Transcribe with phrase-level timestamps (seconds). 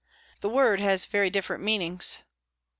[0.39, 2.23] "The word has very different meanings."